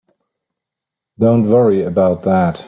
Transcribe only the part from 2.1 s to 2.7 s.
that.